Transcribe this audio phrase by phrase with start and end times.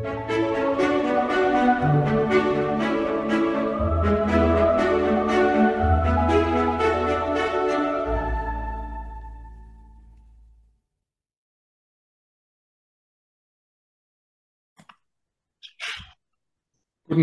[0.00, 0.12] Guten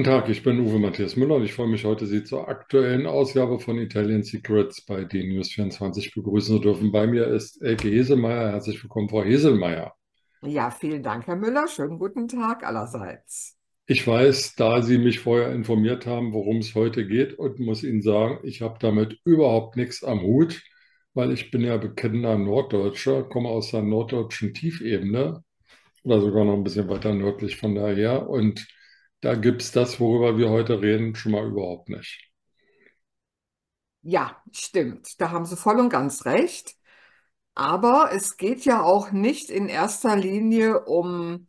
[0.04, 3.60] Tag, ich bin Uwe Matthias Müller und ich freue mich heute, Sie zur aktuellen Ausgabe
[3.60, 6.92] von Italian Secrets bei DNews24 begrüßen zu dürfen.
[6.92, 8.52] Bei mir ist Elke Heselmeier.
[8.52, 9.96] Herzlich willkommen, Frau Heselmeier.
[10.42, 11.68] Ja, vielen Dank, Herr Müller.
[11.68, 13.56] Schönen guten Tag allerseits.
[13.86, 18.02] Ich weiß, da Sie mich vorher informiert haben, worum es heute geht und muss Ihnen
[18.02, 20.62] sagen, ich habe damit überhaupt nichts am Hut,
[21.14, 25.44] weil ich bin ja bekennender Norddeutscher, komme aus der norddeutschen Tiefebene
[26.04, 28.68] oder sogar noch ein bisschen weiter nördlich von daher und
[29.22, 32.30] da gibt es das, worüber wir heute reden, schon mal überhaupt nicht.
[34.02, 35.20] Ja, stimmt.
[35.22, 36.76] Da haben Sie voll und ganz recht.
[37.58, 41.48] Aber es geht ja auch nicht in erster Linie um,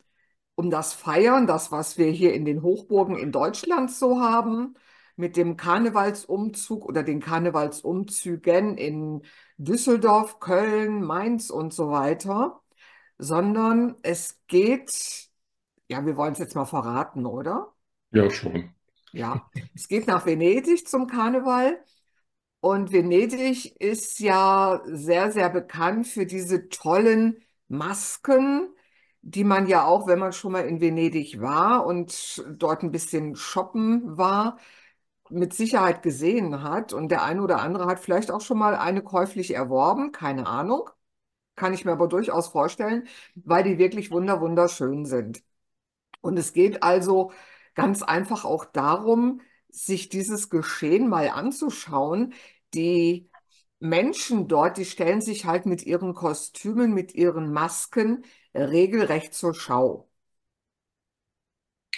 [0.55, 4.75] um das Feiern, das, was wir hier in den Hochburgen in Deutschland so haben,
[5.17, 9.23] mit dem Karnevalsumzug oder den Karnevalsumzügen in
[9.59, 12.61] Düsseldorf, Köln, Mainz und so weiter,
[13.19, 15.29] sondern es geht
[15.89, 17.73] ja, wir wollen es jetzt mal verraten, oder?
[18.13, 18.71] Ja, schon.
[19.13, 21.83] Ja, es geht nach Venedig zum Karneval.
[22.61, 28.69] Und Venedig ist ja sehr, sehr bekannt für diese tollen Masken,
[29.23, 33.37] die man ja auch, wenn man schon mal in Venedig war und dort ein bisschen
[33.37, 34.59] shoppen war,
[35.31, 36.93] mit Sicherheit gesehen hat.
[36.93, 40.91] Und der eine oder andere hat vielleicht auch schon mal eine käuflich erworben, keine Ahnung.
[41.57, 45.43] Kann ich mir aber durchaus vorstellen, weil die wirklich wunder, wunderschön sind.
[46.21, 47.33] Und es geht also
[47.75, 49.41] ganz einfach auch darum,
[49.71, 52.35] sich dieses Geschehen mal anzuschauen.
[52.75, 53.31] Die
[53.81, 60.09] Menschen dort, die stellen sich halt mit ihren Kostümen, mit ihren Masken regelrecht zur Schau.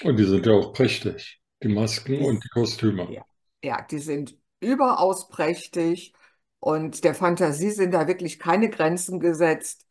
[0.04, 3.10] Und die sind ja auch prächtig, die Masken und die Kostüme.
[3.10, 3.24] Ja,
[3.62, 6.12] ja, die sind überaus prächtig
[6.60, 9.86] und der Fantasie sind da wirklich keine Grenzen gesetzt.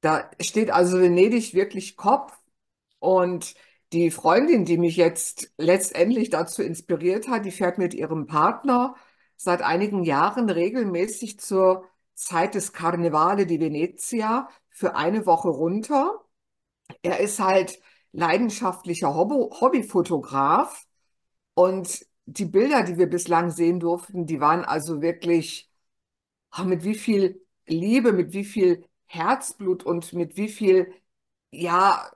[0.00, 2.32] Da steht also Venedig wirklich Kopf
[3.00, 3.54] und
[3.92, 8.96] die Freundin, die mich jetzt letztendlich dazu inspiriert hat, die fährt mit ihrem Partner
[9.36, 16.24] seit einigen Jahren regelmäßig zur Zeit des Carnevale di Venezia für eine Woche runter.
[17.02, 17.80] Er ist halt
[18.12, 20.86] leidenschaftlicher Hobbyfotograf
[21.54, 25.70] und die Bilder, die wir bislang sehen durften, die waren also wirklich
[26.64, 30.92] mit wie viel Liebe, mit wie viel Herzblut und mit wie viel
[31.50, 32.10] ja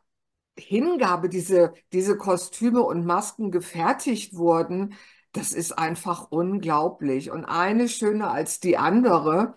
[0.59, 4.95] Hingabe diese, diese Kostüme und Masken gefertigt wurden,
[5.33, 7.31] das ist einfach unglaublich.
[7.31, 9.55] Und eine schöner als die andere.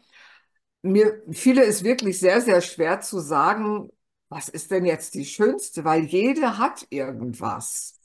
[0.81, 3.89] Mir fiel es wirklich sehr, sehr schwer zu sagen,
[4.29, 7.99] was ist denn jetzt die schönste, weil jede hat irgendwas.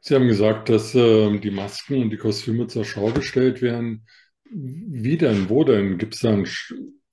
[0.00, 4.06] Sie haben gesagt, dass äh, die Masken und die Kostüme zur Schau gestellt werden.
[4.44, 5.48] Wie denn?
[5.48, 5.96] Wo denn?
[5.96, 6.48] Gibt es da einen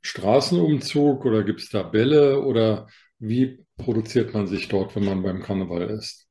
[0.01, 2.88] Straßenumzug oder gibt es da Bälle oder
[3.19, 6.28] wie produziert man sich dort, wenn man beim Karneval ist?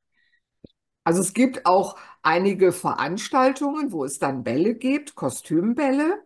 [1.04, 6.22] Also es gibt auch einige Veranstaltungen, wo es dann Bälle gibt, Kostümbälle,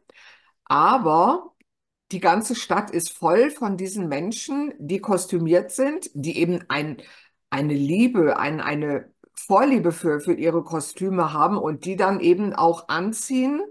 [0.65, 1.53] aber
[2.11, 6.99] die ganze Stadt ist voll von diesen Menschen, die kostümiert sind, die eben ein,
[7.49, 12.89] eine Liebe, ein, eine Vorliebe für, für ihre Kostüme haben und die dann eben auch
[12.89, 13.63] anziehen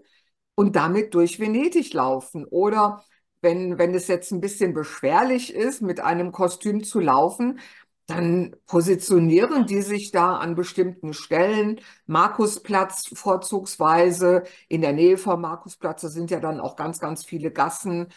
[0.55, 2.45] und damit durch Venedig laufen.
[2.45, 3.03] Oder
[3.41, 7.59] wenn, wenn es jetzt ein bisschen beschwerlich ist, mit einem Kostüm zu laufen,
[8.07, 11.79] dann positionieren die sich da an bestimmten Stellen.
[12.07, 14.43] Markusplatz vorzugsweise.
[14.67, 18.07] In der Nähe vom Markusplatz sind ja dann auch ganz, ganz viele Gassen,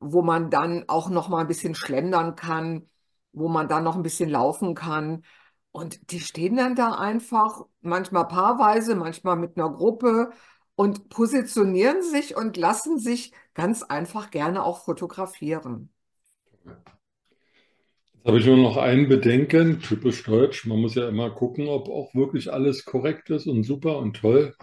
[0.00, 2.88] wo man dann auch noch mal ein bisschen schlendern kann,
[3.32, 5.24] wo man dann noch ein bisschen laufen kann.
[5.72, 10.30] Und die stehen dann da einfach, manchmal paarweise, manchmal mit einer Gruppe
[10.78, 15.90] und positionieren sich und lassen sich ganz einfach gerne auch fotografieren.
[16.64, 20.66] Jetzt habe ich nur noch ein Bedenken, typisch deutsch.
[20.66, 24.54] Man muss ja immer gucken, ob auch wirklich alles korrekt ist und super und toll.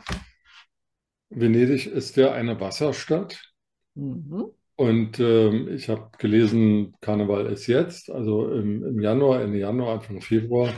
[1.30, 3.52] Venedig ist ja eine Wasserstadt.
[3.96, 4.46] Mhm.
[4.78, 10.22] Und ähm, ich habe gelesen, Karneval ist jetzt, also im, im Januar, Ende Januar, Anfang
[10.22, 10.74] Februar.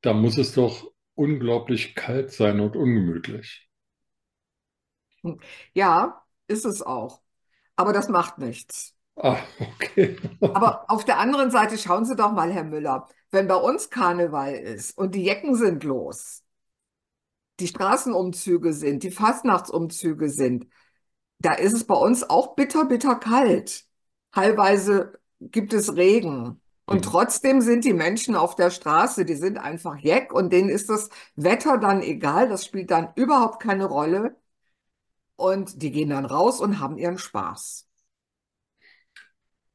[0.00, 3.68] Da muss es doch unglaublich kalt sein und ungemütlich.
[5.74, 7.20] Ja, ist es auch.
[7.76, 8.94] Aber das macht nichts.
[9.16, 10.16] Ah, okay.
[10.52, 14.54] Aber auf der anderen Seite schauen Sie doch mal, Herr Müller, wenn bei uns Karneval
[14.54, 16.42] ist und die Jecken sind los,
[17.60, 20.66] die Straßenumzüge sind, die Fastnachtsumzüge sind,
[21.40, 23.86] da ist es bei uns auch bitter, bitter kalt.
[24.32, 26.60] Teilweise gibt es Regen.
[26.86, 30.90] Und trotzdem sind die Menschen auf der Straße, die sind einfach jeck und denen ist
[30.90, 34.36] das Wetter dann egal, das spielt dann überhaupt keine Rolle.
[35.36, 37.88] Und die gehen dann raus und haben ihren Spaß.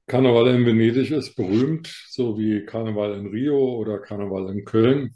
[0.07, 5.13] Karneval in Venedig ist berühmt, so wie Karneval in Rio oder Karneval in Köln.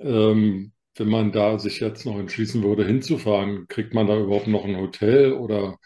[0.00, 4.64] Ähm, wenn man da sich jetzt noch entschließen würde, hinzufahren, kriegt man da überhaupt noch
[4.64, 5.78] ein Hotel oder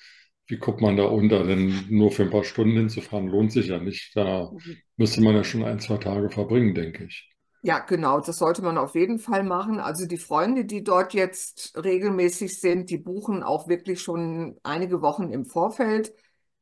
[0.48, 1.44] wie guckt man da unter?
[1.46, 4.12] Denn nur für ein paar Stunden hinzufahren lohnt sich ja nicht.
[4.16, 4.52] Da
[4.98, 7.31] müsste man ja schon ein, zwei Tage verbringen, denke ich.
[7.64, 9.78] Ja, genau, das sollte man auf jeden Fall machen.
[9.78, 15.30] Also die Freunde, die dort jetzt regelmäßig sind, die buchen auch wirklich schon einige Wochen
[15.32, 16.12] im Vorfeld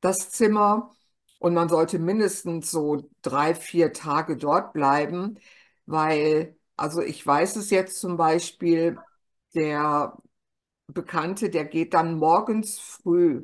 [0.03, 0.91] das Zimmer.
[1.39, 5.39] Und man sollte mindestens so drei, vier Tage dort bleiben,
[5.87, 9.03] weil, also ich weiß es jetzt zum Beispiel,
[9.55, 10.19] der
[10.89, 13.43] Bekannte, der geht dann morgens früh,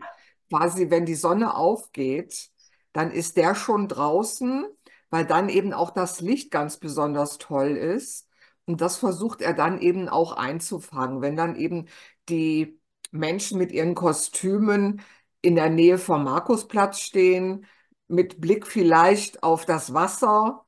[0.51, 2.51] quasi wenn die Sonne aufgeht,
[2.93, 4.67] dann ist der schon draußen
[5.11, 8.29] weil dann eben auch das Licht ganz besonders toll ist.
[8.67, 11.23] Und das versucht er dann eben auch einzufangen.
[11.23, 11.87] Wenn dann eben
[12.29, 12.81] die
[13.13, 15.01] Menschen mit ihren Kostümen
[15.43, 17.67] in der Nähe vom Markusplatz stehen,
[18.09, 20.65] mit Blick vielleicht auf das Wasser,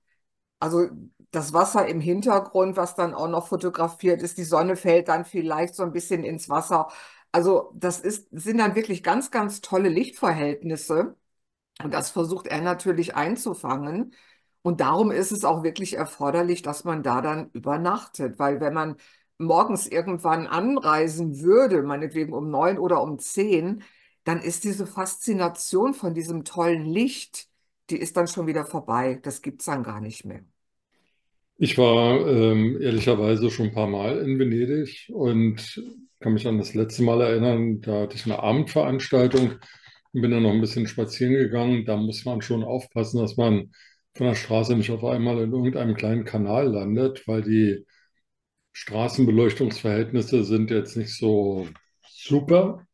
[0.60, 0.88] also
[1.30, 5.74] das Wasser im Hintergrund, was dann auch noch fotografiert ist, die Sonne fällt dann vielleicht
[5.74, 6.88] so ein bisschen ins Wasser.
[7.32, 11.16] Also das ist, sind dann wirklich ganz, ganz tolle Lichtverhältnisse.
[11.82, 14.14] Und das versucht er natürlich einzufangen.
[14.62, 18.96] Und darum ist es auch wirklich erforderlich, dass man da dann übernachtet, weil wenn man
[19.38, 23.82] morgens irgendwann anreisen würde, meinetwegen um neun oder um zehn,
[24.24, 27.48] dann ist diese Faszination von diesem tollen Licht,
[27.88, 29.20] die ist dann schon wieder vorbei.
[29.22, 30.42] Das gibt es dann gar nicht mehr.
[31.56, 35.82] Ich war ähm, ehrlicherweise schon ein paar Mal in Venedig und
[36.20, 39.52] kann mich an das letzte Mal erinnern, da hatte ich eine Abendveranstaltung
[40.12, 41.84] und bin dann noch ein bisschen spazieren gegangen.
[41.84, 43.72] Da muss man schon aufpassen, dass man
[44.14, 47.86] von der Straße nicht auf einmal in irgendeinem kleinen Kanal landet, weil die
[48.72, 51.68] Straßenbeleuchtungsverhältnisse sind jetzt nicht so
[52.08, 52.86] super.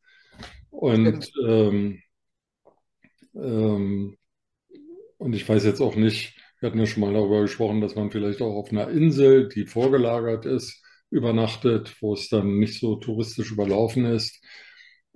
[0.71, 2.01] Und, ähm,
[3.35, 4.17] ähm,
[5.17, 8.11] und ich weiß jetzt auch nicht, wir hatten ja schon mal darüber gesprochen, dass man
[8.11, 13.51] vielleicht auch auf einer Insel, die vorgelagert ist, übernachtet, wo es dann nicht so touristisch
[13.51, 14.41] überlaufen ist.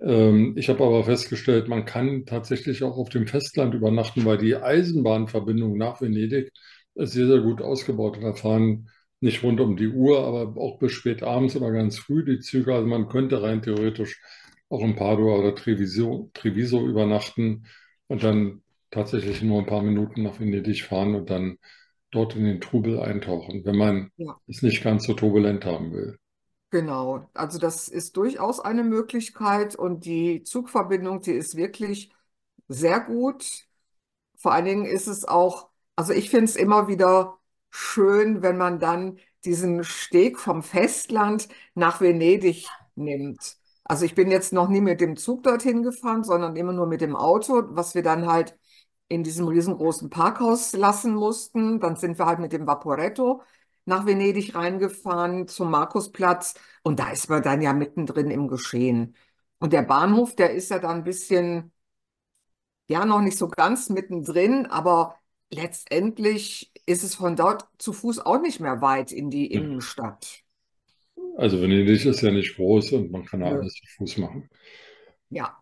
[0.02, 4.56] Ähm, ich habe aber festgestellt, man kann tatsächlich auch auf dem Festland übernachten, weil die
[4.56, 6.52] Eisenbahnverbindung nach Venedig
[6.94, 8.18] ist sehr, sehr gut ausgebaut.
[8.20, 8.88] Da fahren
[9.20, 12.74] nicht rund um die Uhr, aber auch bis spät abends oder ganz früh die Züge.
[12.74, 14.20] Also man könnte rein theoretisch
[14.70, 17.66] auch in Padua oder Treviso, Treviso übernachten
[18.06, 21.58] und dann tatsächlich nur ein paar Minuten nach Venedig fahren und dann
[22.10, 24.36] dort in den Trubel eintauchen, wenn man ja.
[24.48, 26.18] es nicht ganz so turbulent haben will.
[26.70, 32.12] Genau, also das ist durchaus eine Möglichkeit und die Zugverbindung, die ist wirklich
[32.68, 33.66] sehr gut.
[34.36, 37.38] Vor allen Dingen ist es auch, also ich finde es immer wieder
[37.70, 43.58] schön, wenn man dann diesen Steg vom Festland nach Venedig nimmt.
[43.84, 47.00] Also ich bin jetzt noch nie mit dem Zug dorthin gefahren, sondern immer nur mit
[47.02, 48.58] dem Auto, was wir dann halt
[49.08, 51.80] in diesem riesengroßen Parkhaus lassen mussten.
[51.80, 53.42] Dann sind wir halt mit dem Vaporetto
[53.84, 59.16] nach Venedig reingefahren zum Markusplatz und da ist man dann ja mittendrin im Geschehen.
[59.58, 61.72] Und der Bahnhof, der ist ja dann ein bisschen,
[62.88, 65.16] ja, noch nicht so ganz mittendrin, aber
[65.50, 70.42] letztendlich ist es von dort zu Fuß auch nicht mehr weit in die Innenstadt.
[71.36, 73.48] Also Venedig ist ja nicht groß und man kann ja.
[73.48, 74.48] alles zu Fuß machen.
[75.28, 75.56] Ja.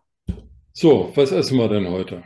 [0.73, 2.23] So, was essen wir denn heute?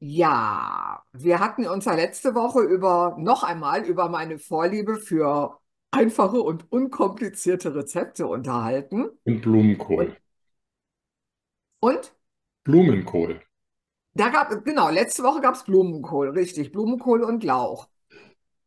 [0.00, 5.58] Ja, wir hatten uns ja letzte Woche über noch einmal über meine Vorliebe für
[5.90, 9.08] einfache und unkomplizierte Rezepte unterhalten.
[9.24, 10.16] Und Blumenkohl.
[11.80, 12.14] Und?
[12.62, 13.40] Blumenkohl.
[14.14, 17.88] Da gab, genau, letzte Woche gab es Blumenkohl, richtig, Blumenkohl und Lauch.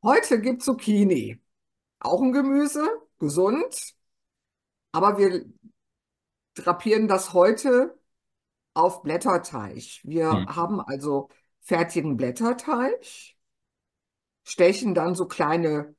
[0.04, 1.42] Heute gibt es Zucchini.
[2.00, 3.94] Auch ein Gemüse, gesund.
[4.92, 5.46] Aber wir
[6.56, 7.98] drapieren das heute
[8.74, 10.02] auf Blätterteig.
[10.04, 10.56] Wir hm.
[10.56, 11.30] haben also
[11.62, 13.36] fertigen Blätterteig,
[14.44, 15.96] stechen dann so kleine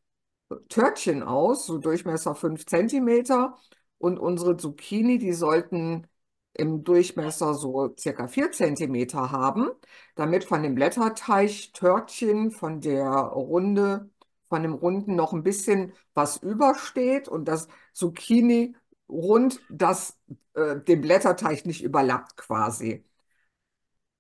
[0.69, 3.55] Törtchen aus, so Durchmesser 5 cm.
[3.99, 6.07] Und unsere Zucchini, die sollten
[6.55, 9.71] im Durchmesser so circa 4 cm haben,
[10.15, 14.11] damit von dem Blätterteig Törtchen, von der Runde,
[14.49, 18.75] von dem Runden noch ein bisschen was übersteht und das Zucchini
[19.09, 20.19] rund das
[20.55, 23.05] äh, den Blätterteig nicht überlappt quasi.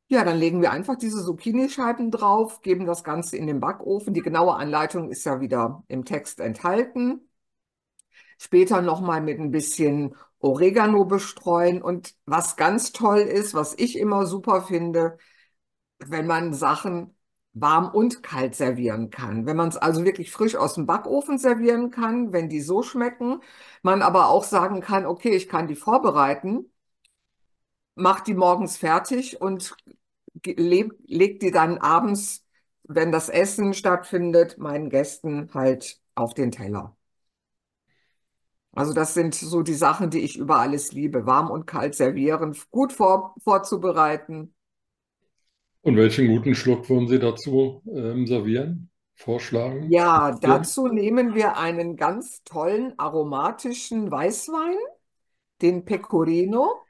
[0.08, 4.12] Ja, dann legen wir einfach diese Zucchini-Scheiben drauf, geben das Ganze in den Backofen.
[4.12, 7.28] Die genaue Anleitung ist ja wieder im Text enthalten.
[8.38, 11.80] Später nochmal mit ein bisschen Oregano bestreuen.
[11.82, 15.16] Und was ganz toll ist, was ich immer super finde,
[15.98, 17.14] wenn man Sachen
[17.54, 19.46] warm und kalt servieren kann.
[19.46, 23.40] Wenn man es also wirklich frisch aus dem Backofen servieren kann, wenn die so schmecken,
[23.82, 26.70] man aber auch sagen kann, okay, ich kann die vorbereiten,
[27.94, 29.74] mach die morgens fertig und
[30.44, 32.44] leg die dann abends,
[32.84, 36.96] wenn das Essen stattfindet, meinen Gästen halt auf den Teller.
[38.74, 41.26] Also das sind so die Sachen, die ich über alles liebe.
[41.26, 44.54] Warm und kalt servieren, gut vor, vorzubereiten.
[45.82, 49.90] Und welchen guten Schluck würden Sie dazu ähm, servieren, vorschlagen?
[49.90, 54.76] Ja, dazu nehmen wir einen ganz tollen aromatischen Weißwein,
[55.60, 56.80] den Pecorino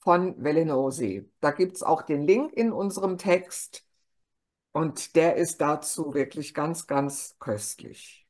[0.00, 1.30] von Velenosi.
[1.40, 3.86] Da gibt es auch den Link in unserem Text
[4.72, 8.26] und der ist dazu wirklich ganz, ganz köstlich.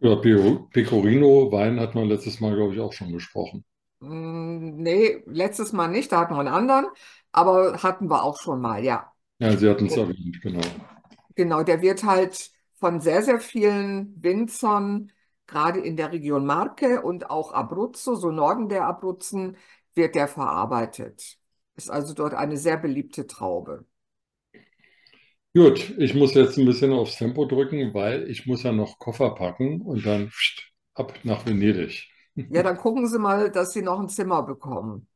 [0.00, 3.64] Über Pecorino-Wein hat man letztes Mal, glaube ich, auch schon gesprochen.
[4.00, 6.86] Mm, nee, letztes Mal nicht, da hatten wir einen anderen,
[7.32, 9.12] aber hatten wir auch schon mal, ja.
[9.40, 10.62] Ja, Sie hatten es erwähnt, genau.
[11.34, 15.12] Genau, der wird halt von sehr, sehr vielen Winzern,
[15.46, 19.56] gerade in der Region Marke und auch Abruzzo, so Norden der Abruzzen,
[19.94, 21.38] wird der verarbeitet.
[21.74, 23.86] Ist also dort eine sehr beliebte Traube.
[25.54, 29.30] Gut, ich muss jetzt ein bisschen aufs Tempo drücken, weil ich muss ja noch Koffer
[29.34, 30.30] packen und dann
[30.94, 32.08] ab nach Venedig.
[32.48, 35.08] Ja, dann gucken Sie mal, dass Sie noch ein Zimmer bekommen.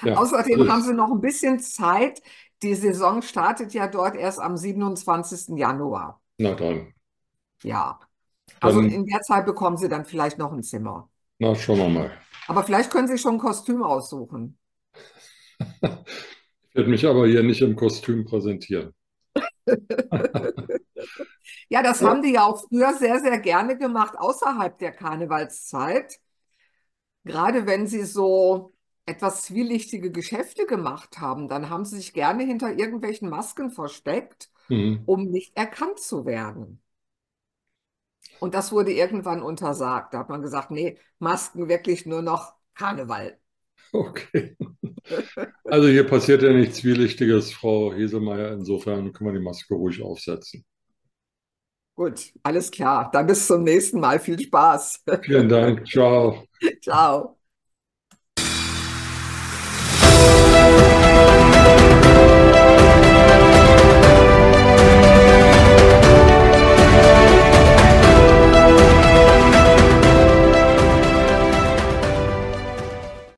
[0.00, 0.72] Ja, Außerdem alles.
[0.72, 2.22] haben Sie noch ein bisschen Zeit.
[2.62, 5.56] Die Saison startet ja dort erst am 27.
[5.56, 6.20] Januar.
[6.38, 6.94] Na dann.
[7.62, 8.00] Ja.
[8.60, 11.08] Also dann, in der Zeit bekommen Sie dann vielleicht noch ein Zimmer.
[11.38, 12.10] Na, schauen wir mal.
[12.46, 14.58] Aber vielleicht können Sie schon ein Kostüm aussuchen.
[16.70, 18.94] Ich werde mich aber hier nicht im Kostüm präsentieren.
[21.68, 26.18] ja, das haben die ja auch früher sehr, sehr gerne gemacht, außerhalb der Karnevalszeit.
[27.24, 28.72] Gerade wenn sie so
[29.06, 35.02] etwas zwielichtige Geschäfte gemacht haben, dann haben sie sich gerne hinter irgendwelchen Masken versteckt, mhm.
[35.06, 36.80] um nicht erkannt zu werden.
[38.38, 40.14] Und das wurde irgendwann untersagt.
[40.14, 43.38] Da hat man gesagt, nee, Masken wirklich nur noch Karneval.
[43.92, 44.56] Okay.
[45.64, 48.52] Also hier passiert ja nichts Zwielichtiges, Frau Heselmeier.
[48.52, 50.64] Insofern können wir die Maske ruhig aufsetzen.
[51.94, 53.10] Gut, alles klar.
[53.12, 54.18] Dann bis zum nächsten Mal.
[54.18, 55.04] Viel Spaß.
[55.22, 55.86] Vielen Dank.
[55.86, 56.44] Ciao.
[56.82, 57.41] Ciao.